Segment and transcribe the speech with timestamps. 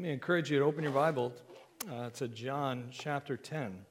[0.00, 1.34] Let me encourage you to open your Bible
[1.92, 3.84] uh, to John chapter 10.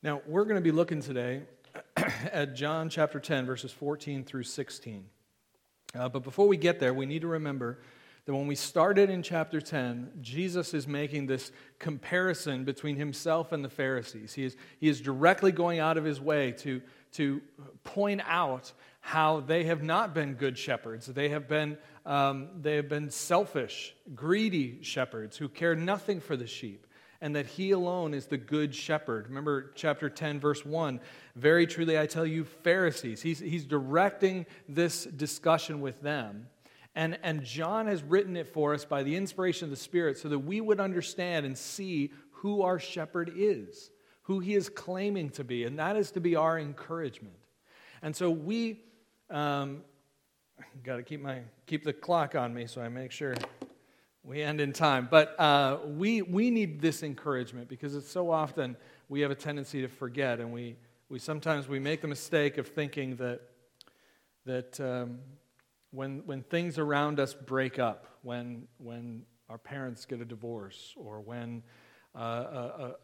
[0.00, 1.42] Now, we're going to be looking today
[1.96, 5.04] at John chapter 10, verses 14 through 16.
[5.92, 7.80] Uh, but before we get there, we need to remember
[8.24, 13.64] that when we started in chapter 10, Jesus is making this comparison between himself and
[13.64, 14.32] the Pharisees.
[14.32, 16.80] He is, he is directly going out of his way to,
[17.12, 17.42] to
[17.82, 21.06] point out how they have not been good shepherds.
[21.06, 26.46] They have been, um, they have been selfish, greedy shepherds who care nothing for the
[26.46, 26.86] sheep
[27.22, 29.28] and that he alone is the good shepherd.
[29.28, 31.00] Remember chapter 10, verse 1.
[31.36, 33.22] Very truly, I tell you, Pharisees.
[33.22, 36.48] He's, he's directing this discussion with them.
[36.94, 40.28] And, and John has written it for us by the inspiration of the Spirit so
[40.28, 43.90] that we would understand and see who our shepherd is,
[44.22, 47.36] who he is claiming to be, and that is to be our encouragement.
[48.02, 48.80] And so we
[49.30, 49.82] um,
[50.82, 53.34] got to keep my keep the clock on me so I make sure
[54.24, 55.08] we end in time.
[55.10, 58.76] But uh, we, we need this encouragement because it's so often
[59.08, 60.76] we have a tendency to forget, and we,
[61.08, 63.40] we sometimes we make the mistake of thinking that,
[64.46, 65.18] that um,
[65.92, 71.20] when, when things around us break up, when, when our parents get a divorce, or
[71.20, 71.62] when
[72.16, 72.94] uh, a,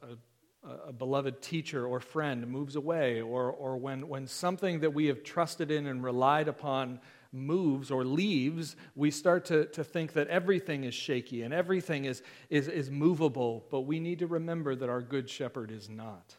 [0.64, 5.06] a, a, beloved teacher or friend moves away, or, or when, when something that we
[5.06, 6.98] have trusted in and relied upon
[7.30, 12.22] moves or leaves, we start to, to think that everything is shaky and everything is,
[12.48, 16.34] is, is movable, but we need to remember that our good shepherd is not.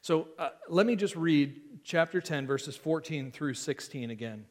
[0.00, 4.46] So uh, let me just read chapter 10, verses 14 through 16 again.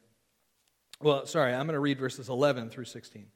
[1.00, 3.26] Well, sorry, I'm going to read verses 11 through 16.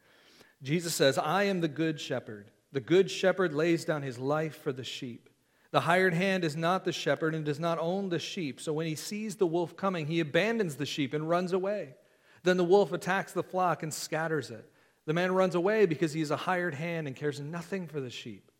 [0.62, 2.50] Jesus says, I am the good shepherd.
[2.72, 5.28] The good shepherd lays down his life for the sheep.
[5.70, 8.60] The hired hand is not the shepherd and does not own the sheep.
[8.60, 11.94] So when he sees the wolf coming, he abandons the sheep and runs away.
[12.42, 14.68] Then the wolf attacks the flock and scatters it.
[15.06, 18.10] The man runs away because he is a hired hand and cares nothing for the
[18.10, 18.50] sheep.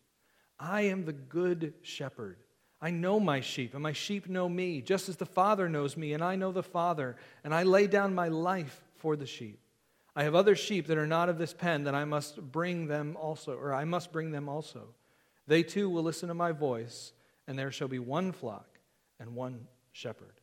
[0.59, 2.37] I am the good shepherd.
[2.81, 6.13] I know my sheep, and my sheep know me, just as the Father knows me,
[6.13, 9.59] and I know the Father, and I lay down my life for the sheep.
[10.15, 13.17] I have other sheep that are not of this pen, that I must bring them
[13.19, 14.95] also, or I must bring them also.
[15.45, 17.11] They too will listen to my voice,
[17.45, 18.79] and there shall be one flock
[19.19, 20.39] and one shepherd.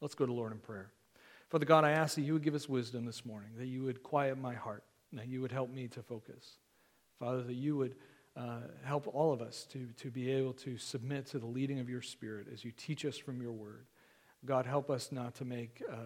[0.00, 0.92] Let's go to Lord in prayer.
[1.48, 4.04] Father God, I ask that you would give us wisdom this morning, that you would
[4.04, 6.58] quiet my heart, that you would help me to focus.
[7.18, 7.96] Father, that you would
[8.36, 11.88] uh, help all of us to, to be able to submit to the leading of
[11.88, 13.86] your Spirit as you teach us from your word.
[14.44, 15.96] God, help us not to make uh,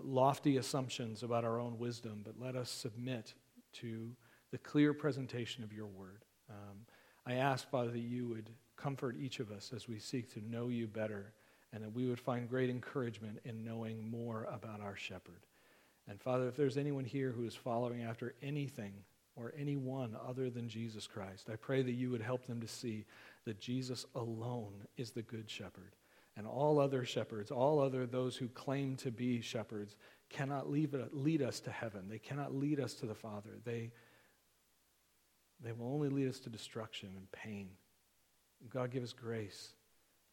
[0.00, 3.34] lofty assumptions about our own wisdom, but let us submit
[3.74, 4.10] to
[4.50, 6.24] the clear presentation of your word.
[6.48, 6.86] Um,
[7.26, 10.68] I ask, Father, that you would comfort each of us as we seek to know
[10.68, 11.32] you better
[11.72, 15.46] and that we would find great encouragement in knowing more about our shepherd.
[16.08, 18.92] And Father, if there's anyone here who is following after anything
[19.36, 23.06] or anyone other than Jesus Christ, I pray that you would help them to see
[23.44, 25.94] that Jesus alone is the good shepherd.
[26.36, 29.96] And all other shepherds, all other those who claim to be shepherds,
[30.30, 32.08] cannot leave, lead us to heaven.
[32.08, 33.58] They cannot lead us to the Father.
[33.64, 33.90] They,
[35.62, 37.68] they will only lead us to destruction and pain.
[38.70, 39.74] God, give us grace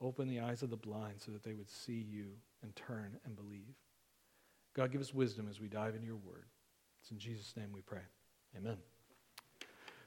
[0.01, 2.27] Open the eyes of the blind so that they would see you
[2.63, 3.75] and turn and believe.
[4.75, 6.45] God, give us wisdom as we dive into your word.
[7.01, 8.03] It's in Jesus' name we pray.
[8.55, 8.77] Amen.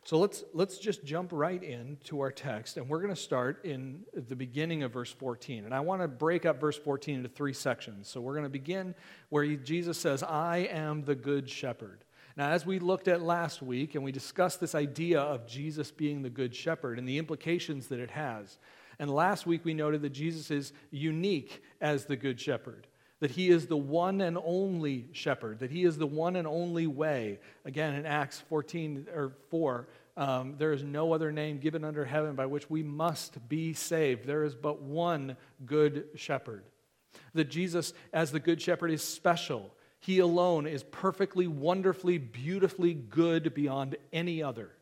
[0.05, 3.65] So let's, let's just jump right in to our text, and we're going to start
[3.65, 5.65] in the beginning of verse 14.
[5.65, 8.09] And I want to break up verse 14 into three sections.
[8.09, 8.97] So we're going to begin
[9.29, 12.05] where Jesus says, I am the good shepherd.
[12.37, 16.23] Now, as we looked at last week, and we discussed this idea of Jesus being
[16.23, 18.59] the good shepherd and the implications that it has,
[18.99, 22.87] and last week we noted that Jesus is unique as the Good Shepherd,
[23.23, 26.89] that he is the one and only shepherd, that he is the one and only
[26.89, 27.39] way.
[27.65, 32.35] Again, in Acts 14 or 4, um, there is no other name given under heaven
[32.35, 34.27] by which we must be saved.
[34.27, 36.65] There is but one good shepherd.
[37.33, 39.73] That Jesus, as the good shepherd, is special.
[40.01, 44.73] He alone is perfectly, wonderfully, beautifully good beyond any other.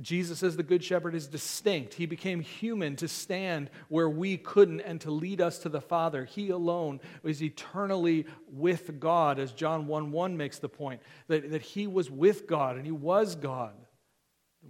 [0.00, 1.94] Jesus, as the Good Shepherd, is distinct.
[1.94, 6.24] He became human to stand where we couldn't and to lead us to the Father.
[6.24, 11.62] He alone is eternally with God, as John 1 1 makes the point, that, that
[11.62, 13.74] he was with God and he was God.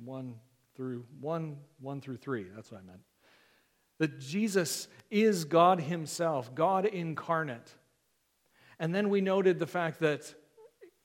[0.05, 0.35] 1
[0.77, 3.01] through 1, 1 through 3, that's what I meant.
[3.99, 7.75] That Jesus is God Himself, God incarnate.
[8.79, 10.35] And then we noted the fact that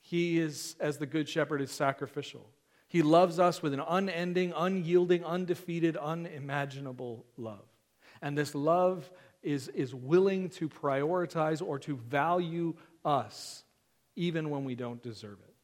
[0.02, 2.50] He is, as the Good Shepherd, is sacrificial.
[2.90, 7.64] He loves us with an unending, unyielding, undefeated, unimaginable love.
[8.22, 9.10] And this love
[9.44, 12.74] is, is willing to prioritize or to value
[13.06, 13.64] us
[14.16, 15.56] even when we don't deserve it.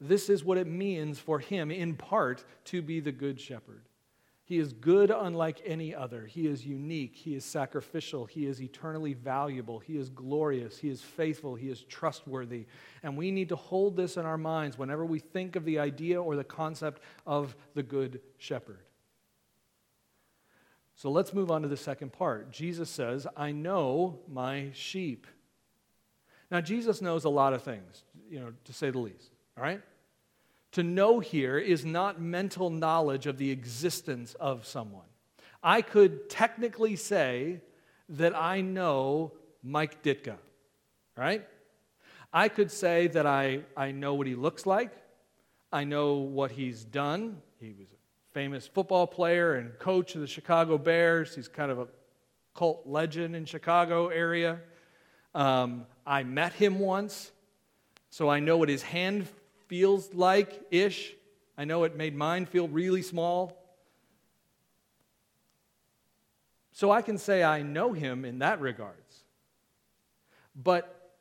[0.00, 3.82] This is what it means for him, in part, to be the good shepherd.
[4.46, 6.26] He is good unlike any other.
[6.26, 7.16] He is unique.
[7.16, 8.26] He is sacrificial.
[8.26, 9.78] He is eternally valuable.
[9.78, 10.76] He is glorious.
[10.76, 11.54] He is faithful.
[11.54, 12.66] He is trustworthy.
[13.02, 16.22] And we need to hold this in our minds whenever we think of the idea
[16.22, 18.80] or the concept of the Good Shepherd.
[20.94, 22.50] So let's move on to the second part.
[22.50, 25.26] Jesus says, I know my sheep.
[26.50, 29.80] Now, Jesus knows a lot of things, you know, to say the least, all right?
[30.74, 35.06] To know here is not mental knowledge of the existence of someone.
[35.62, 37.60] I could technically say
[38.08, 39.32] that I know
[39.62, 40.36] Mike Ditka,
[41.16, 41.46] right?
[42.32, 44.90] I could say that I, I know what he looks like.
[45.72, 47.40] I know what he's done.
[47.60, 51.36] He was a famous football player and coach of the Chicago Bears.
[51.36, 51.86] He's kind of a
[52.52, 54.58] cult legend in Chicago area.
[55.36, 57.30] Um, I met him once,
[58.10, 59.28] so I know what his hand
[59.68, 61.14] feels like ish.
[61.56, 63.60] I know it made mine feel really small.
[66.72, 69.24] So I can say I know him in that regards.
[70.56, 71.12] But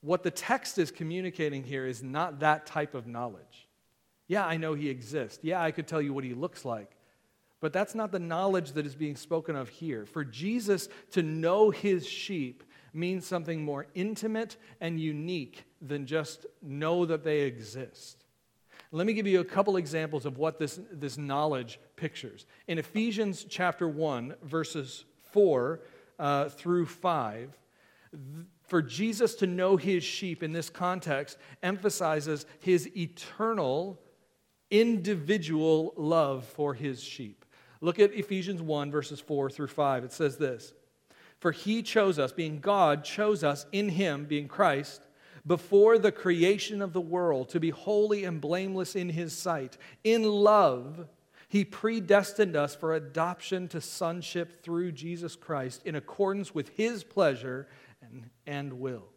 [0.00, 3.68] what the text is communicating here is not that type of knowledge.
[4.26, 5.40] Yeah, I know he exists.
[5.42, 6.96] Yeah, I could tell you what he looks like.
[7.60, 10.06] But that's not the knowledge that is being spoken of here.
[10.06, 17.06] For Jesus to know his sheep means something more intimate and unique than just know
[17.06, 18.24] that they exist.
[18.92, 22.46] Let me give you a couple examples of what this, this knowledge pictures.
[22.66, 25.80] In Ephesians chapter 1, verses 4
[26.18, 27.56] uh, through 5,
[28.66, 34.00] for Jesus to know his sheep in this context emphasizes his eternal,
[34.70, 37.44] individual love for his sheep.
[37.80, 40.04] Look at Ephesians 1, verses 4 through 5.
[40.04, 40.74] It says this
[41.38, 45.02] For he chose us, being God, chose us in him, being Christ
[45.46, 49.76] before the creation of the world to be holy and blameless in his sight.
[50.04, 51.06] In love,
[51.48, 57.66] he predestined us for adoption to sonship through Jesus Christ in accordance with his pleasure
[58.00, 59.08] and, and will.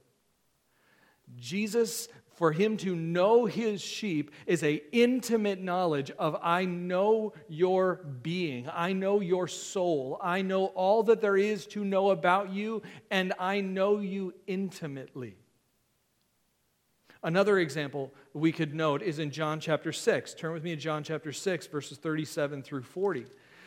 [1.38, 7.98] Jesus, for him to know his sheep, is a intimate knowledge of I know your
[8.24, 12.81] being, I know your soul, I know all that there is to know about you,
[13.12, 15.38] and I know you intimately.
[17.24, 20.34] Another example we could note is in John chapter 6.
[20.34, 23.25] Turn with me to John chapter 6, verses 37 through 40.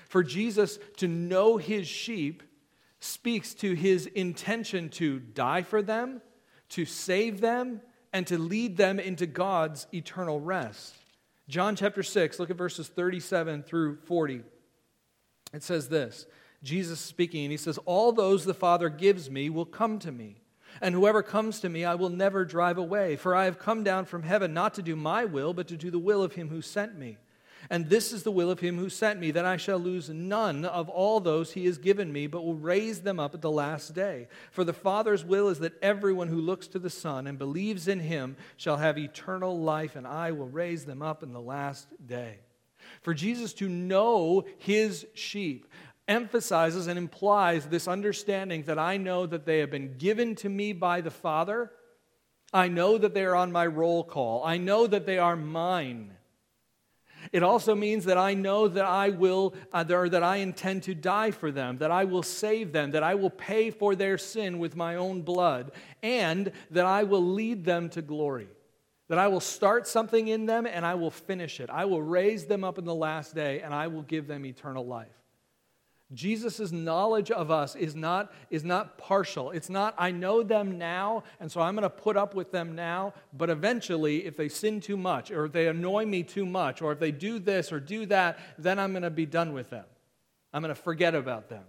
[0.09, 2.43] For Jesus to know his sheep
[3.01, 6.21] speaks to his intention to die for them,
[6.71, 7.81] to save them,
[8.13, 10.95] and to lead them into God's eternal rest.
[11.49, 14.43] John chapter 6, look at verses 37 through 40.
[15.55, 16.27] It says this
[16.63, 20.43] Jesus speaking, and he says, All those the Father gives me will come to me
[20.81, 23.17] and whoever comes to me, I will never drive away.
[23.17, 25.91] For I have come down from heaven not to do my will, but to do
[25.91, 27.19] the will of him who sent me.
[27.69, 30.65] And this is the will of him who sent me, that I shall lose none
[30.65, 33.95] of all those he has given me, but will raise them up at the last
[33.95, 34.29] day.
[34.53, 38.01] For the Father's will is that everyone who looks to the Son and believes in
[38.01, 42.39] him shall have eternal life, and I will raise them up in the last day.
[43.03, 45.67] For Jesus to know his sheep,
[46.09, 50.73] emphasizes and implies this understanding that I know that they have been given to me
[50.73, 51.73] by the Father.
[52.53, 54.45] I know that they are on my roll call.
[54.45, 56.13] I know that they are mine.
[57.33, 60.95] It also means that I know that I will, uh, or that I intend to
[60.95, 64.59] die for them, that I will save them, that I will pay for their sin
[64.59, 68.49] with my own blood, and that I will lead them to glory.
[69.09, 71.71] That I will start something in them and I will finish it.
[71.71, 74.85] I will raise them up in the last day and I will give them eternal
[74.85, 75.26] life.
[76.13, 79.51] Jesus' knowledge of us is not, is not partial.
[79.51, 82.77] It's not, I know them now, and so I'm going to put up with them
[82.77, 86.81] now, but eventually, if they sin too much, or if they annoy me too much,
[86.81, 89.71] or if they do this or do that, then I'm going to be done with
[89.71, 89.85] them.
[90.53, 91.65] I'm going to forget about them.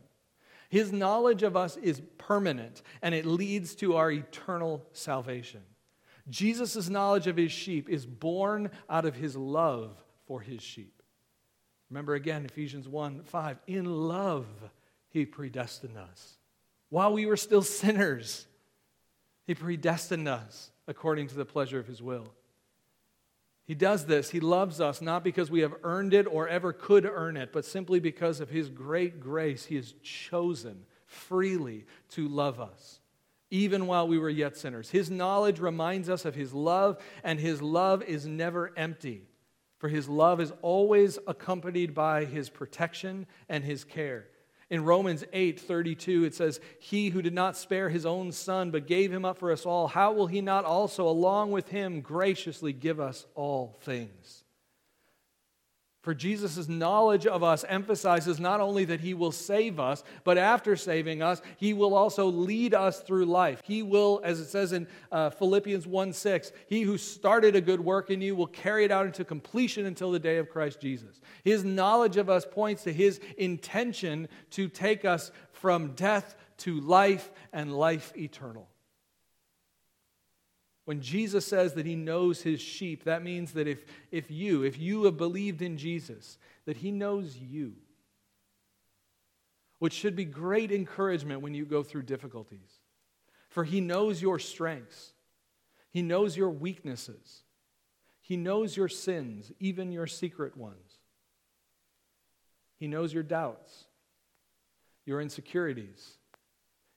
[0.69, 5.61] His knowledge of us is permanent, and it leads to our eternal salvation.
[6.29, 10.96] Jesus' knowledge of his sheep is born out of his love for his sheep.
[11.89, 13.59] Remember again, Ephesians 1 5.
[13.67, 14.47] In love,
[15.09, 16.37] he predestined us.
[16.89, 18.45] While we were still sinners,
[19.45, 22.33] he predestined us according to the pleasure of his will.
[23.65, 24.29] He does this.
[24.29, 27.65] He loves us not because we have earned it or ever could earn it, but
[27.65, 29.65] simply because of his great grace.
[29.65, 32.99] He has chosen freely to love us,
[33.49, 34.89] even while we were yet sinners.
[34.89, 39.27] His knowledge reminds us of his love, and his love is never empty
[39.77, 44.27] for his love is always accompanied by his protection and his care.
[44.69, 48.87] In Romans 8 32, it says, He who did not spare his own son, but
[48.87, 52.73] gave him up for us all, how will he not also, along with him, graciously
[52.73, 54.43] give us all things?
[56.07, 60.77] For Jesus' knowledge of us emphasizes not only that he will save us, but after
[60.77, 63.61] saving us, he will also lead us through life.
[63.65, 67.81] He will, as it says in uh, Philippians 1 6, he who started a good
[67.81, 71.19] work in you will carry it out into completion until the day of Christ Jesus.
[71.43, 77.29] His knowledge of us points to his intention to take us from death to life
[77.51, 78.69] and life eternal.
[80.87, 84.79] When Jesus says that he knows his sheep, that means that if, if you, if
[84.79, 87.73] you have believed in Jesus, that he knows you.
[89.79, 92.79] Which should be great encouragement when you go through difficulties.
[93.49, 95.11] For he knows your strengths,
[95.89, 97.43] he knows your weaknesses,
[98.21, 100.99] he knows your sins, even your secret ones.
[102.77, 103.87] He knows your doubts,
[105.05, 106.13] your insecurities,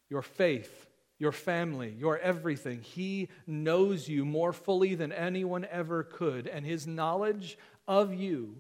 [0.09, 0.87] your faith,
[1.21, 2.81] your family, your everything.
[2.81, 8.57] He knows you more fully than anyone ever could, and his knowledge of you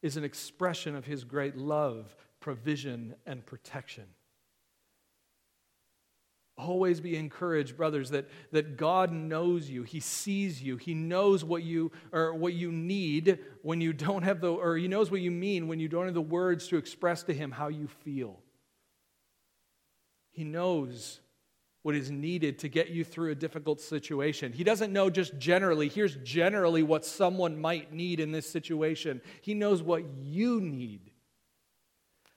[0.00, 4.04] is an expression of his great love, provision, and protection.
[6.56, 9.82] Always be encouraged, brothers, that, that God knows you.
[9.82, 10.76] He sees you.
[10.76, 14.88] He knows what you or what you need when you don't have the or he
[14.88, 17.68] knows what you mean when you don't have the words to express to him how
[17.68, 18.40] you feel.
[20.32, 21.20] He knows
[21.88, 24.52] what is needed to get you through a difficult situation.
[24.52, 29.22] He doesn't know just generally, here's generally what someone might need in this situation.
[29.40, 31.10] He knows what you need,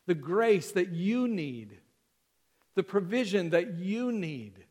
[0.08, 1.78] the grace that you need,
[2.76, 4.64] the provision that you need.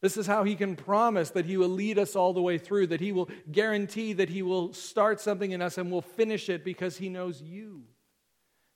[0.00, 2.88] This is how he can promise that he will lead us all the way through,
[2.88, 6.64] that he will guarantee that he will start something in us and will finish it
[6.64, 7.84] because he knows you.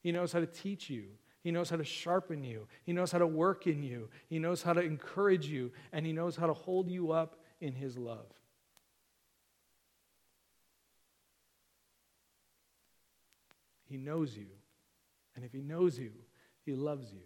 [0.04, 1.06] He knows how to teach you.
[1.42, 2.66] He knows how to sharpen you.
[2.84, 4.08] He knows how to work in you.
[4.28, 5.72] He knows how to encourage you.
[5.92, 8.26] And He knows how to hold you up in His love.
[13.88, 14.48] He knows you.
[15.36, 16.12] And if He knows you,
[16.64, 17.22] He loves you.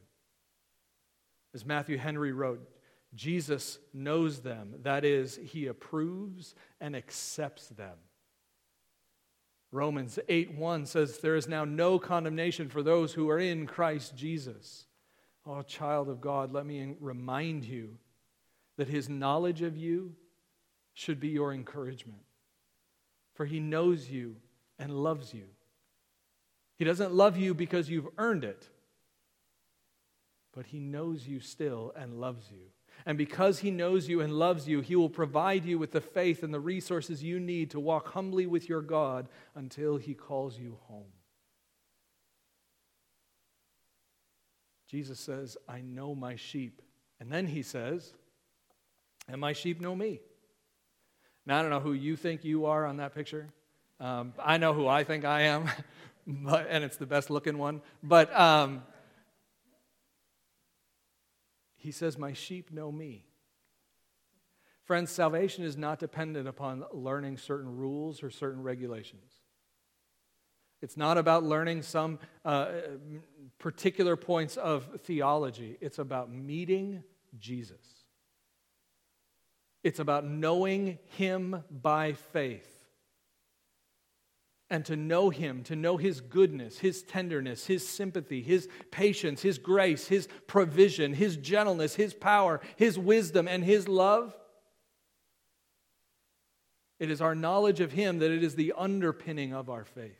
[1.55, 2.69] As Matthew Henry wrote,
[3.15, 4.75] Jesus knows them.
[4.83, 7.97] That is, He approves and accepts them.
[9.73, 14.15] Romans 8 1 says, There is now no condemnation for those who are in Christ
[14.15, 14.87] Jesus.
[15.47, 17.97] Oh, child of God, let me remind you
[18.77, 20.15] that his knowledge of you
[20.93, 22.23] should be your encouragement.
[23.35, 24.37] For he knows you
[24.79, 25.47] and loves you.
[26.77, 28.69] He doesn't love you because you've earned it,
[30.53, 32.67] but he knows you still and loves you.
[33.05, 36.43] And because He knows you and loves you, He will provide you with the faith
[36.43, 40.79] and the resources you need to walk humbly with your God until He calls you
[40.87, 41.13] home.
[44.89, 46.83] Jesus says, I know my sheep.
[47.19, 48.13] And then He says,
[49.29, 50.21] and my sheep know me.
[51.47, 53.49] Now, I don't know who you think you are on that picture.
[53.99, 55.69] Um, I know who I think I am,
[56.27, 57.83] but, and it's the best looking one.
[58.03, 58.83] But um,
[61.83, 63.25] he says, My sheep know me.
[64.85, 69.33] Friends, salvation is not dependent upon learning certain rules or certain regulations.
[70.81, 72.69] It's not about learning some uh,
[73.59, 75.77] particular points of theology.
[75.81, 77.03] It's about meeting
[77.41, 77.85] Jesus.
[79.83, 82.72] It's about knowing Him by faith
[84.73, 89.59] and to know Him, to know His goodness, His tenderness, His sympathy, His patience, His
[89.59, 94.35] grace, His provision, His gentleness, His power, His wisdom, and His love.
[96.99, 100.17] It is our knowledge of Him that it is the underpinning of our faith.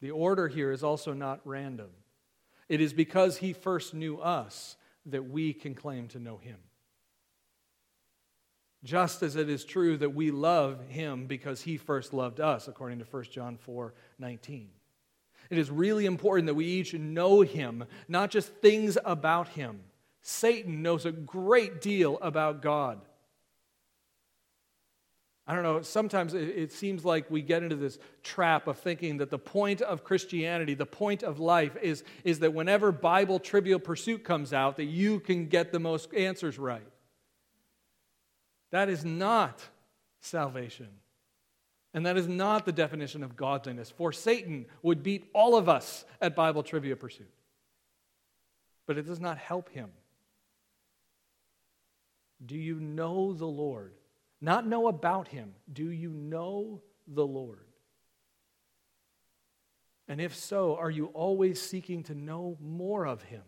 [0.00, 1.90] The order here is also not random.
[2.68, 4.74] It is because He first knew us
[5.06, 6.58] that we can claim to know Him
[8.84, 12.98] just as it is true that we love him because he first loved us, according
[12.98, 14.68] to 1 John 4 19.
[15.50, 19.80] It is really important that we each know him, not just things about him.
[20.22, 23.00] Satan knows a great deal about God.
[25.46, 29.28] I don't know, sometimes it, seems like we get into this trap of thinking that
[29.28, 34.24] the point of Christianity, the point of life, is, is that whenever Bible trivial pursuit
[34.24, 36.86] comes out, that you can get the most answers right.
[38.74, 39.62] That is not
[40.18, 40.88] salvation.
[41.94, 46.04] And that is not the definition of godliness, for Satan would beat all of us
[46.20, 47.30] at Bible trivia pursuit.
[48.88, 49.90] But it does not help him.
[52.44, 53.92] Do you know the Lord?
[54.40, 55.54] Not know about him.
[55.72, 57.68] Do you know the Lord?
[60.08, 63.42] And if so, are you always seeking to know more of him?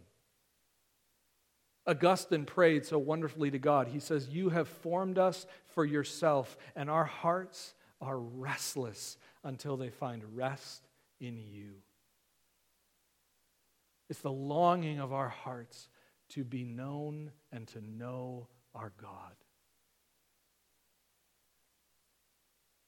[1.87, 3.89] Augustine prayed so wonderfully to God.
[3.89, 9.91] He says, You have formed us for yourself, and our hearts are restless until they
[9.91, 10.89] find rest
[11.21, 11.75] in you.
[14.09, 15.89] It's the longing of our hearts
[16.31, 19.35] to be known and to know our God.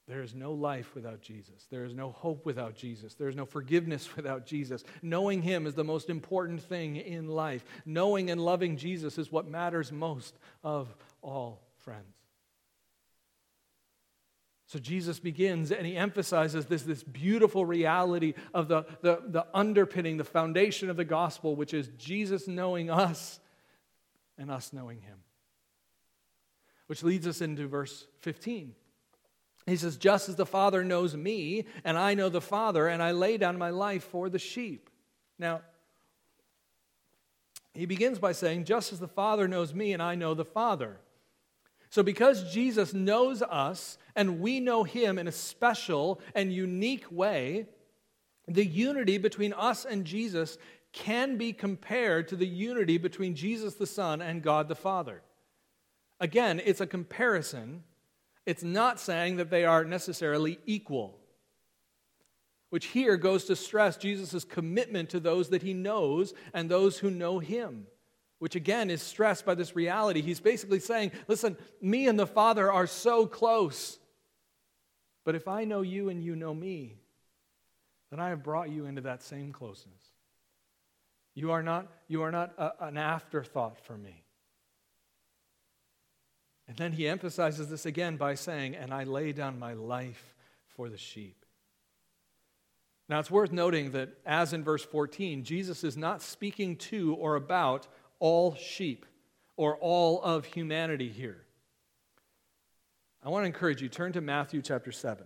[0.09, 1.67] There is no life without Jesus.
[1.69, 3.13] There is no hope without Jesus.
[3.13, 4.83] There is no forgiveness without Jesus.
[5.03, 7.63] Knowing Him is the most important thing in life.
[7.85, 12.15] Knowing and loving Jesus is what matters most of all, friends.
[14.65, 20.17] So Jesus begins and he emphasizes this, this beautiful reality of the, the, the underpinning,
[20.17, 23.39] the foundation of the gospel, which is Jesus knowing us
[24.39, 25.17] and us knowing Him.
[26.87, 28.73] Which leads us into verse 15.
[29.65, 33.11] He says, Just as the Father knows me, and I know the Father, and I
[33.11, 34.89] lay down my life for the sheep.
[35.37, 35.61] Now,
[37.73, 40.99] he begins by saying, Just as the Father knows me, and I know the Father.
[41.89, 47.65] So, because Jesus knows us and we know him in a special and unique way,
[48.47, 50.57] the unity between us and Jesus
[50.91, 55.21] can be compared to the unity between Jesus the Son and God the Father.
[56.19, 57.83] Again, it's a comparison
[58.45, 61.19] it's not saying that they are necessarily equal,
[62.69, 67.09] which here goes to stress Jesus' commitment to those that he knows and those who
[67.09, 67.87] know him,
[68.39, 70.21] which again is stressed by this reality.
[70.21, 73.99] He's basically saying, Listen, me and the Father are so close.
[75.25, 76.95] But if I know you and you know me,
[78.09, 80.01] then I have brought you into that same closeness.
[81.35, 84.23] You are not, you are not a, an afterthought for me.
[86.69, 90.35] And then he emphasizes this again by saying, And I lay down my life
[90.67, 91.43] for the sheep.
[93.09, 97.35] Now, it's worth noting that, as in verse 14, Jesus is not speaking to or
[97.35, 97.87] about
[98.19, 99.07] all sheep
[99.57, 101.43] or all of humanity here.
[103.23, 105.25] I want to encourage you, turn to Matthew chapter 7.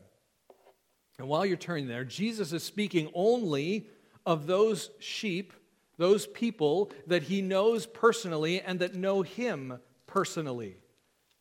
[1.19, 3.89] And while you're turning there, Jesus is speaking only
[4.25, 5.51] of those sheep,
[5.97, 9.77] those people that he knows personally and that know him
[10.07, 10.77] personally.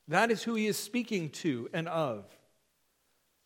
[0.08, 2.24] That is who he is speaking to and of.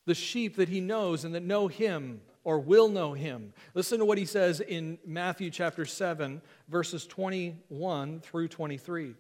[0.07, 3.53] The sheep that he knows and that know him or will know him.
[3.75, 9.15] Listen to what he says in Matthew chapter 7, verses 21 through 23.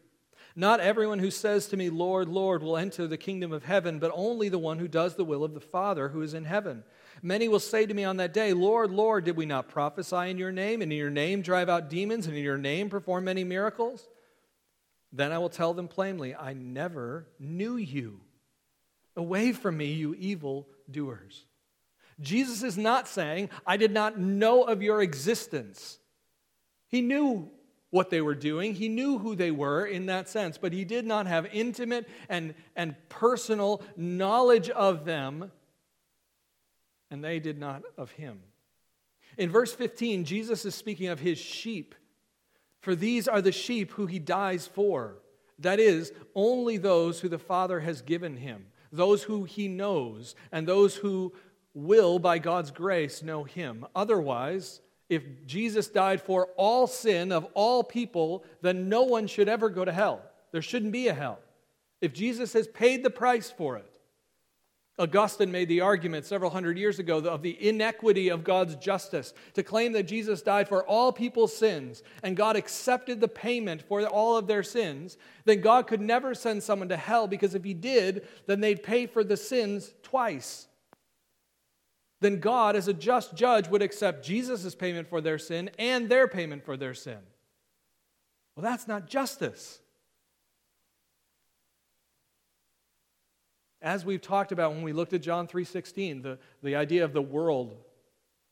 [0.59, 4.12] Not everyone who says to me, Lord, Lord, will enter the kingdom of heaven, but
[4.14, 6.83] only the one who does the will of the Father who is in heaven.
[7.20, 10.38] Many will say to me on that day, Lord, Lord, did we not prophesy in
[10.38, 13.44] your name, and in your name drive out demons, and in your name perform many
[13.44, 14.09] miracles?
[15.16, 18.20] Then I will tell them plainly, I never knew you.
[19.16, 21.46] Away from me, you evil doers.
[22.20, 25.98] Jesus is not saying, I did not know of your existence.
[26.88, 27.50] He knew
[27.88, 31.07] what they were doing, he knew who they were in that sense, but he did
[31.07, 35.50] not have intimate and, and personal knowledge of them,
[37.11, 38.40] and they did not of him.
[39.38, 41.94] In verse 15, Jesus is speaking of his sheep
[42.87, 45.16] for these are the sheep who he dies for.
[45.59, 50.68] That is, only those who the Father has given him, those who he knows, and
[50.68, 51.33] those who
[51.75, 53.85] will, by God's grace, know him.
[53.96, 59.68] Otherwise, if Jesus died for all sin of all people, then no one should ever
[59.68, 60.22] go to hell.
[60.53, 61.40] There shouldn't be a hell.
[62.01, 63.90] If Jesus has paid the price for it,
[64.99, 69.63] Augustine made the argument several hundred years ago of the inequity of God's justice to
[69.63, 74.39] claim that Jesus died for all people's sins and God accepted the payment for all
[74.39, 78.27] of their sins, then God could never send someone to hell because if He did,
[78.47, 80.67] then they'd pay for the sins twice.
[82.23, 86.27] Then God, as a just judge, would accept Jesus' payment for their sin and their
[86.27, 87.19] payment for their sin.
[88.55, 89.81] Well, that's not justice.
[93.87, 97.22] As we've talked about when we looked at John 3:16, the, the idea of the
[97.22, 97.77] world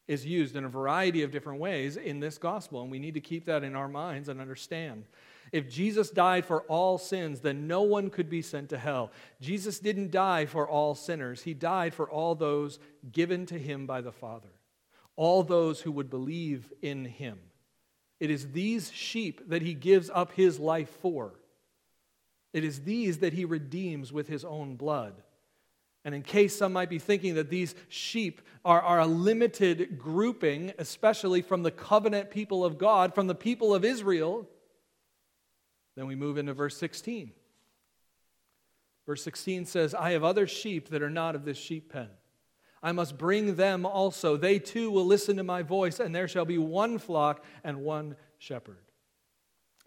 [0.07, 3.21] is used in a variety of different ways in this gospel, and we need to
[3.21, 5.07] keep that in our minds and understand.
[5.51, 9.11] If Jesus died for all sins, then no one could be sent to hell.
[9.41, 12.79] Jesus didn't die for all sinners, He died for all those
[13.11, 14.53] given to Him by the Father,
[15.17, 17.41] all those who would believe in Him.
[18.21, 21.41] It is these sheep that He gives up His life for.
[22.55, 25.21] It is these that he redeems with his own blood.
[26.05, 30.73] And in case some might be thinking that these sheep are, are a limited grouping,
[30.79, 34.49] especially from the covenant people of God, from the people of Israel,
[35.97, 37.33] then we move into verse 16.
[39.07, 42.09] Verse 16 says, I have other sheep that are not of this sheep pen.
[42.83, 44.37] I must bring them also.
[44.37, 48.15] They too will listen to my voice, and there shall be one flock and one
[48.39, 48.79] shepherd.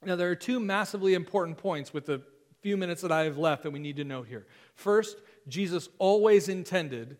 [0.03, 2.21] Now, there are two massively important points with the
[2.67, 4.45] few minutes that I have left that we need to note here.
[4.75, 7.15] First, Jesus always intended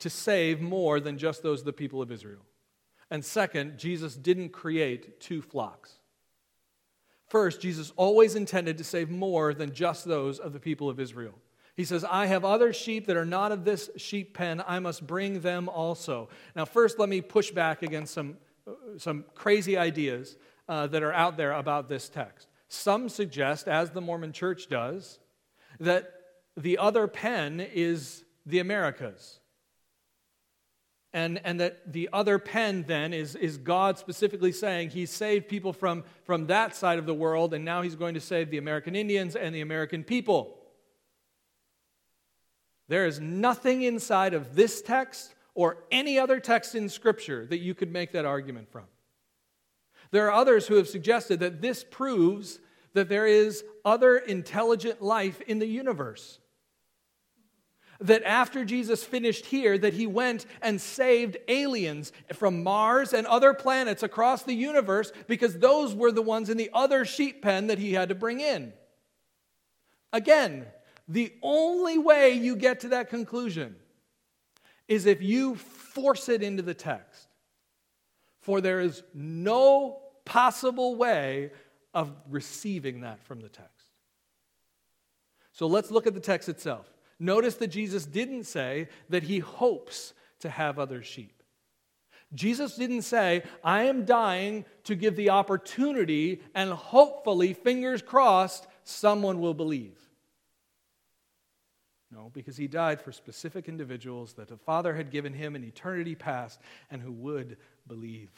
[0.00, 2.40] to save more than just those of the people of Israel.
[3.08, 6.00] And second, Jesus didn't create two flocks.
[7.28, 11.34] First, Jesus always intended to save more than just those of the people of Israel.
[11.76, 14.64] He says, I have other sheep that are not of this sheep pen.
[14.66, 16.28] I must bring them also.
[16.56, 18.36] Now, first, let me push back against some,
[18.98, 20.36] some crazy ideas
[20.68, 22.48] uh, that are out there about this text.
[22.72, 25.18] Some suggest, as the Mormon church does,
[25.78, 26.10] that
[26.56, 29.40] the other pen is the Americas.
[31.12, 35.74] And, and that the other pen then is, is God specifically saying he saved people
[35.74, 38.96] from, from that side of the world, and now he's going to save the American
[38.96, 40.56] Indians and the American people.
[42.88, 47.74] There is nothing inside of this text or any other text in Scripture that you
[47.74, 48.84] could make that argument from.
[50.12, 52.60] There are others who have suggested that this proves
[52.92, 56.38] that there is other intelligent life in the universe
[58.02, 63.54] that after Jesus finished here that he went and saved aliens from Mars and other
[63.54, 67.78] planets across the universe because those were the ones in the other sheep pen that
[67.78, 68.72] he had to bring in.
[70.12, 70.66] Again,
[71.08, 73.76] the only way you get to that conclusion
[74.88, 77.28] is if you force it into the text.
[78.40, 81.50] For there is no possible way
[81.94, 83.86] of receiving that from the text.
[85.52, 86.90] So let's look at the text itself.
[87.18, 91.42] Notice that Jesus didn't say that he hopes to have other sheep.
[92.34, 99.40] Jesus didn't say, I am dying to give the opportunity and hopefully, fingers crossed, someone
[99.40, 99.98] will believe.
[102.10, 106.14] No, because he died for specific individuals that the Father had given him in eternity
[106.14, 107.56] past and who would
[107.86, 108.30] believe.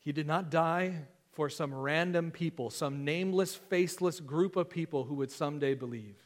[0.00, 5.14] He did not die for some random people, some nameless, faceless group of people who
[5.14, 6.16] would someday believe.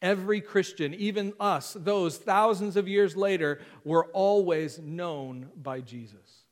[0.00, 6.44] Every Christian, even us, those thousands of years later, were always known by Jesus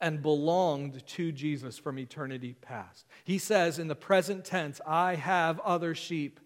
[0.00, 3.06] and belonged to Jesus from eternity past.
[3.24, 6.40] He says in the present tense, I have other sheep.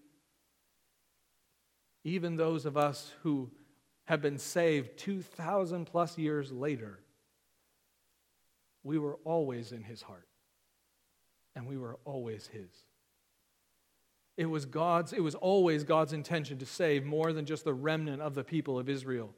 [2.03, 3.51] Even those of us who
[4.05, 6.99] have been saved 2,000 plus years later,
[8.85, 10.27] we were always in his heart
[11.55, 12.69] and we were always his.
[14.37, 18.21] It was God's, it was always God's intention to save more than just the remnant
[18.21, 19.33] of the people of Israel.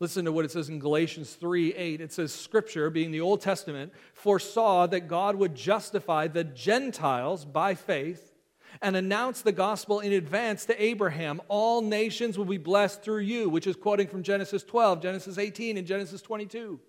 [0.00, 2.00] Listen to what it says in Galatians 3 8.
[2.00, 7.74] It says, Scripture, being the Old Testament, foresaw that God would justify the Gentiles by
[7.74, 8.34] faith
[8.82, 11.40] and announce the gospel in advance to Abraham.
[11.48, 15.78] All nations will be blessed through you, which is quoting from Genesis 12, Genesis 18,
[15.78, 16.80] and Genesis 22.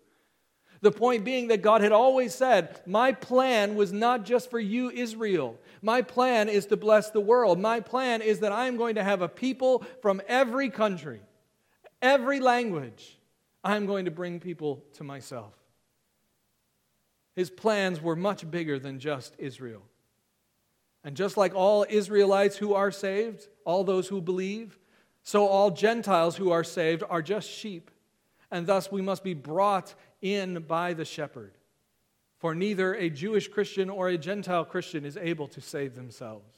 [0.81, 4.89] The point being that God had always said, My plan was not just for you,
[4.89, 5.57] Israel.
[5.81, 7.59] My plan is to bless the world.
[7.59, 11.21] My plan is that I am going to have a people from every country,
[12.01, 13.17] every language.
[13.63, 15.53] I'm going to bring people to myself.
[17.35, 19.83] His plans were much bigger than just Israel.
[21.03, 24.79] And just like all Israelites who are saved, all those who believe,
[25.23, 27.91] so all Gentiles who are saved are just sheep.
[28.49, 31.53] And thus we must be brought in by the shepherd.
[32.37, 36.53] For neither a Jewish Christian or a Gentile Christian is able to save themselves.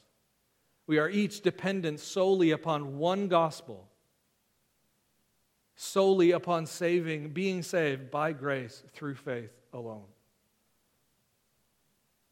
[0.88, 3.88] We are each dependent solely upon one gospel,
[5.76, 10.06] solely upon saving, being saved by grace through faith alone.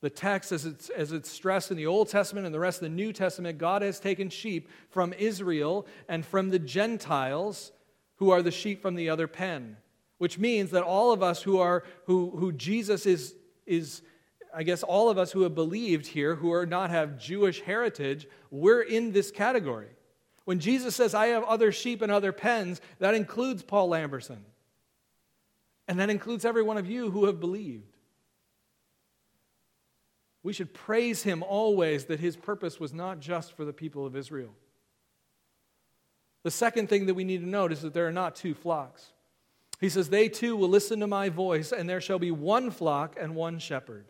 [0.01, 2.89] The text, as it's, as it's stressed in the Old Testament and the rest of
[2.89, 7.71] the New Testament, God has taken sheep from Israel and from the Gentiles,
[8.17, 9.77] who are the sheep from the other pen
[10.17, 14.01] which means that all of us who are who, who jesus is is
[14.53, 18.27] i guess all of us who have believed here who are not have jewish heritage
[18.49, 19.89] we're in this category.
[20.45, 24.43] When jesus says i have other sheep and other pens that includes paul lamberson.
[25.87, 27.95] And that includes every one of you who have believed.
[30.43, 34.15] We should praise him always that his purpose was not just for the people of
[34.15, 34.53] israel.
[36.43, 39.11] The second thing that we need to note is that there are not two flocks
[39.79, 43.15] he says, They too will listen to my voice, and there shall be one flock
[43.19, 44.05] and one shepherd.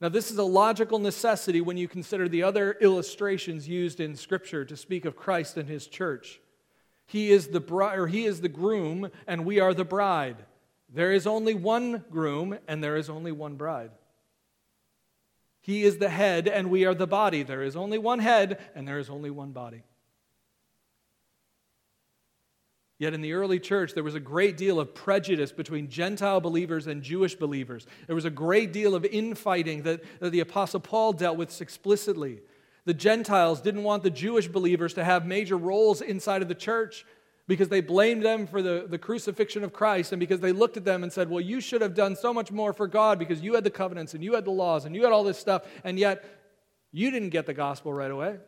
[0.00, 4.64] Now, this is a logical necessity when you consider the other illustrations used in Scripture
[4.64, 6.40] to speak of Christ and his church.
[7.06, 10.36] He is the bride, or he is the groom, and we are the bride.
[10.92, 13.90] There is only one groom, and there is only one bride.
[15.60, 17.42] He is the head, and we are the body.
[17.42, 19.82] There is only one head, and there is only one body.
[22.98, 26.88] Yet in the early church, there was a great deal of prejudice between Gentile believers
[26.88, 27.86] and Jewish believers.
[28.06, 32.40] There was a great deal of infighting that, that the Apostle Paul dealt with explicitly.
[32.86, 37.06] The Gentiles didn't want the Jewish believers to have major roles inside of the church
[37.46, 40.84] because they blamed them for the, the crucifixion of Christ and because they looked at
[40.84, 43.54] them and said, Well, you should have done so much more for God because you
[43.54, 45.98] had the covenants and you had the laws and you had all this stuff, and
[45.98, 46.24] yet
[46.90, 48.38] you didn't get the gospel right away.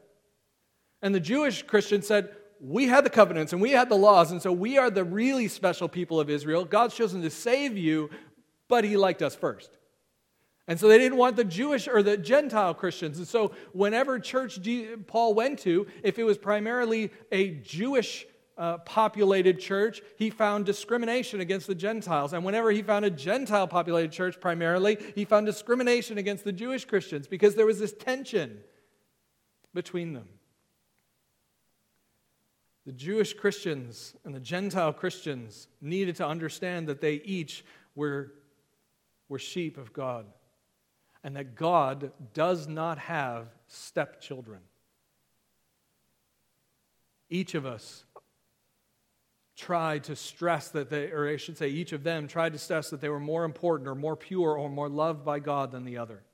[1.02, 4.40] And the Jewish Christians said, we had the covenants and we had the laws, and
[4.40, 6.64] so we are the really special people of Israel.
[6.64, 8.10] God's chosen to save you,
[8.68, 9.70] but He liked us first.
[10.68, 13.18] And so they didn't want the Jewish or the Gentile Christians.
[13.18, 14.60] And so whenever church
[15.08, 18.24] Paul went to, if it was primarily a Jewish
[18.56, 22.34] uh, populated church, he found discrimination against the Gentiles.
[22.34, 26.84] And whenever he found a Gentile populated church primarily, he found discrimination against the Jewish
[26.84, 28.60] Christians because there was this tension
[29.74, 30.28] between them.
[32.90, 38.32] The Jewish Christians and the Gentile Christians needed to understand that they each were,
[39.28, 40.26] were sheep of God
[41.22, 44.58] and that God does not have stepchildren.
[47.28, 48.02] Each of us
[49.54, 52.90] tried to stress that they, or I should say, each of them tried to stress
[52.90, 55.98] that they were more important or more pure or more loved by God than the
[55.98, 56.24] other.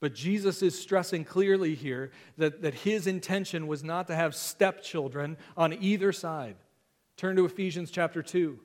[0.00, 5.36] But Jesus is stressing clearly here that, that his intention was not to have stepchildren
[5.56, 6.56] on either side.
[7.16, 8.60] Turn to Ephesians chapter 2.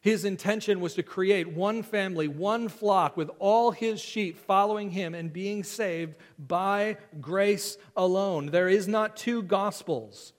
[0.00, 5.16] His intention was to create one family, one flock, with all his sheep following him
[5.16, 8.46] and being saved by grace alone.
[8.46, 10.32] There is not two gospels,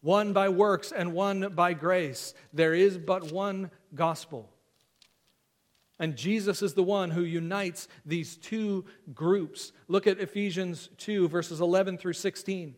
[0.00, 2.34] one by works and one by grace.
[2.52, 4.48] There is but one gospel.
[5.98, 8.84] And Jesus is the one who unites these two
[9.14, 9.72] groups.
[9.88, 12.76] Look at Ephesians 2, verses 11 through 16.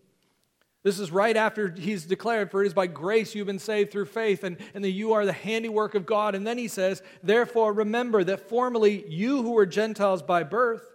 [0.83, 4.07] This is right after he's declared, For it is by grace you've been saved through
[4.07, 6.35] faith, and, and that you are the handiwork of God.
[6.35, 10.87] And then he says, Therefore, remember that formerly you who were Gentiles by birth,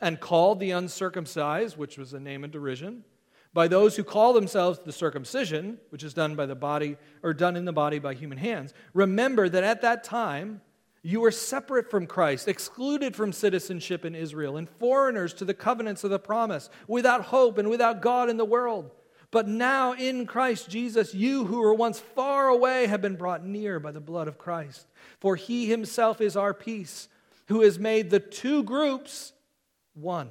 [0.00, 3.04] and called the uncircumcised, which was a name of derision,
[3.52, 7.56] by those who call themselves the circumcision, which is done by the body, or done
[7.56, 10.60] in the body by human hands, remember that at that time,
[11.06, 16.02] you were separate from Christ, excluded from citizenship in Israel, and foreigners to the covenants
[16.02, 18.90] of the promise, without hope and without God in the world.
[19.30, 23.78] But now in Christ Jesus, you who were once far away have been brought near
[23.78, 24.86] by the blood of Christ.
[25.20, 27.08] For he himself is our peace,
[27.48, 29.34] who has made the two groups
[29.92, 30.30] one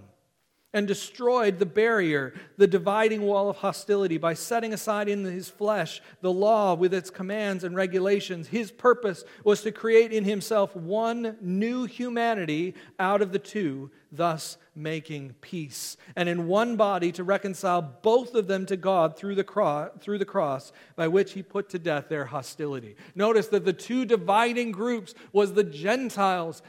[0.74, 6.02] and destroyed the barrier, the dividing wall of hostility, by setting aside in his flesh
[6.22, 8.48] the law with its commands and regulations.
[8.48, 14.58] His purpose was to create in himself one new humanity out of the two, thus
[14.76, 19.44] making peace, and in one body to reconcile both of them to God through the,
[19.44, 22.96] cross, through the cross, by which he put to death their hostility.
[23.14, 26.64] Notice that the two dividing groups was the Gentiles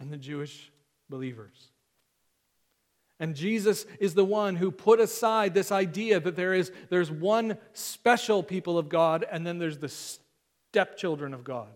[0.00, 0.72] and the Jewish
[1.08, 1.69] believers.
[3.20, 7.58] And Jesus is the one who put aside this idea that there is there's one
[7.74, 11.68] special people of God and then there's the stepchildren of God.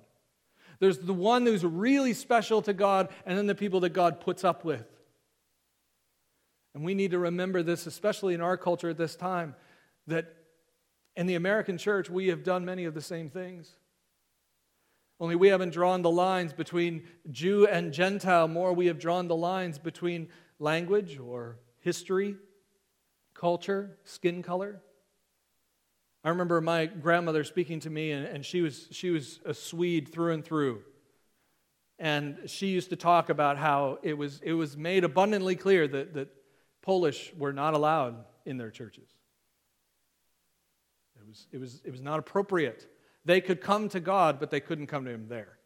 [0.80, 4.42] There's the one who's really special to God and then the people that God puts
[4.42, 4.87] up with.
[6.74, 9.54] And we need to remember this, especially in our culture at this time,
[10.07, 10.35] that
[11.14, 13.70] in the American church, we have done many of the same things.
[15.20, 18.72] Only we haven't drawn the lines between Jew and Gentile more.
[18.72, 22.36] We have drawn the lines between language or history,
[23.34, 24.80] culture, skin color.
[26.22, 30.08] I remember my grandmother speaking to me, and, and she, was, she was a Swede
[30.08, 30.82] through and through.
[31.98, 36.14] And she used to talk about how it was, it was made abundantly clear that,
[36.14, 36.28] that
[36.82, 39.08] Polish were not allowed in their churches.
[41.16, 42.86] It was, it, was, it was not appropriate.
[43.24, 45.58] They could come to God, but they couldn't come to Him there.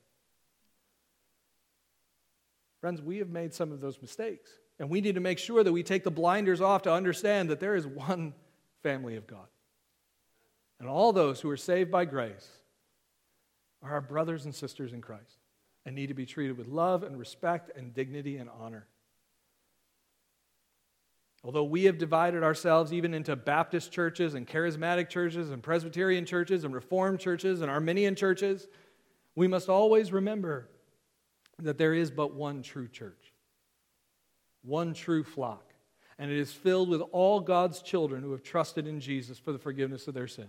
[2.80, 4.50] Friends, we have made some of those mistakes.
[4.78, 7.60] And we need to make sure that we take the blinders off to understand that
[7.60, 8.32] there is one
[8.82, 9.46] family of God.
[10.78, 12.46] And all those who are saved by grace
[13.82, 15.38] are our brothers and sisters in Christ
[15.84, 18.86] and need to be treated with love and respect and dignity and honor.
[21.42, 26.64] Although we have divided ourselves even into Baptist churches and charismatic churches and Presbyterian churches
[26.64, 28.68] and Reformed churches and Arminian churches,
[29.34, 30.68] we must always remember
[31.60, 33.27] that there is but one true church
[34.62, 35.72] one true flock.
[36.18, 39.58] And it is filled with all God's children who have trusted in Jesus for the
[39.58, 40.48] forgiveness of their sin.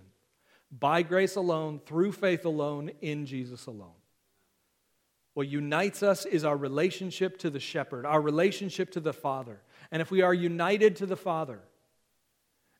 [0.71, 3.93] By grace alone, through faith alone, in Jesus alone.
[5.35, 9.61] What unites us is our relationship to the shepherd, our relationship to the Father.
[9.91, 11.61] And if we are united to the Father,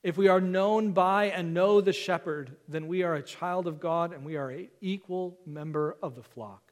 [0.01, 3.81] If we are known by and know the shepherd, then we are a child of
[3.81, 6.68] God and we are an equal member of the flock.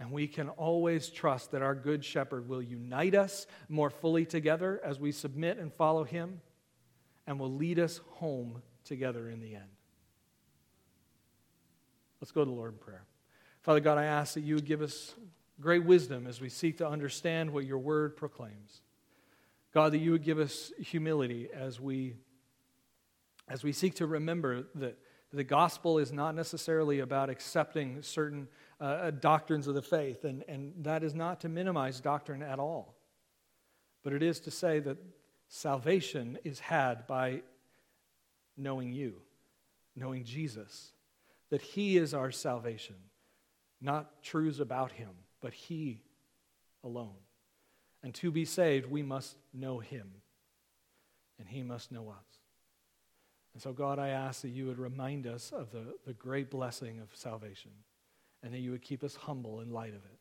[0.00, 4.80] And we can always trust that our good shepherd will unite us more fully together
[4.82, 6.40] as we submit and follow him
[7.26, 9.68] and will lead us home together in the end.
[12.18, 13.04] Let's go to the Lord in prayer.
[13.60, 15.14] Father God, I ask that you would give us
[15.60, 18.80] great wisdom as we seek to understand what your word proclaims.
[19.74, 22.14] God, that you would give us humility as we,
[23.48, 24.98] as we seek to remember that
[25.32, 28.48] the gospel is not necessarily about accepting certain
[28.80, 32.94] uh, doctrines of the faith, and, and that is not to minimize doctrine at all.
[34.02, 34.96] But it is to say that
[35.48, 37.42] salvation is had by
[38.56, 39.16] knowing you,
[39.94, 40.92] knowing Jesus,
[41.50, 42.96] that He is our salvation,
[43.80, 46.02] not truths about Him, but He
[46.82, 47.16] alone.
[48.02, 50.08] And to be saved, we must know him,
[51.38, 52.24] and he must know us.
[53.52, 57.00] And so, God, I ask that you would remind us of the, the great blessing
[57.00, 57.72] of salvation,
[58.42, 60.18] and that you would keep us humble in light of it.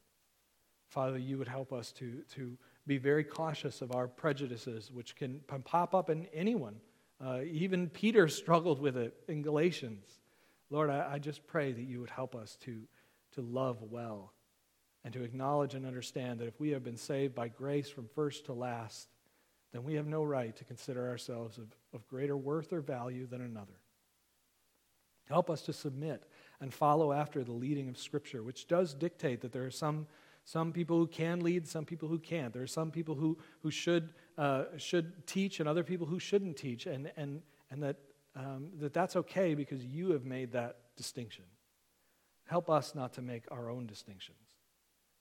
[0.89, 5.39] Father, you would help us to, to be very cautious of our prejudices, which can
[5.63, 6.75] pop up in anyone.
[7.23, 10.19] Uh, even Peter struggled with it in Galatians.
[10.69, 12.81] Lord, I, I just pray that you would help us to,
[13.33, 14.33] to love well
[15.03, 18.45] and to acknowledge and understand that if we have been saved by grace from first
[18.45, 19.07] to last,
[19.71, 23.41] then we have no right to consider ourselves of, of greater worth or value than
[23.41, 23.79] another.
[25.27, 26.23] Help us to submit
[26.61, 30.07] and follow after the leading of Scripture, which does dictate that there are some,
[30.45, 32.53] some people who can lead, some people who can't.
[32.53, 36.57] There are some people who, who should, uh, should teach and other people who shouldn't
[36.57, 37.41] teach, and, and,
[37.71, 37.97] and that,
[38.35, 41.45] um, that that's okay because you have made that distinction.
[42.45, 44.37] Help us not to make our own distinctions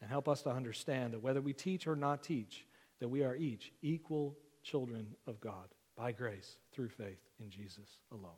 [0.01, 2.65] and help us to understand that whether we teach or not teach,
[3.01, 8.31] that we are each equal children of God by grace through faith in Jesus alone.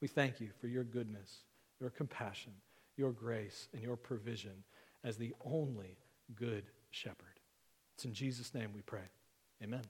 [0.00, 1.40] We thank you for your goodness,
[1.80, 2.52] your compassion,
[2.96, 4.64] your grace, and your provision
[5.04, 5.98] as the only
[6.34, 7.40] good shepherd.
[7.94, 9.08] It's in Jesus' name we pray.
[9.62, 9.82] Amen.